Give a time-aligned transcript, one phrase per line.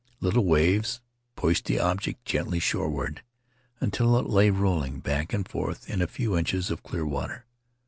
[0.19, 0.99] Little waves
[1.35, 3.21] pushed the object gently shore ward
[3.79, 7.45] until it lay, rolling back and forth in a few inches of clear water.